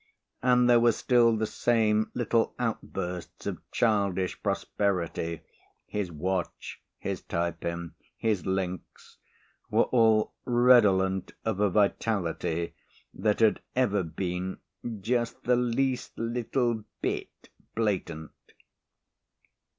[0.41, 5.41] And there were still the same little outbursts of childish prosperity,
[5.85, 9.19] his watch, his tie pin, his links
[9.69, 12.73] were all redolent of a vitality
[13.13, 14.57] that had ever been
[15.01, 18.31] just the least little bit blatant.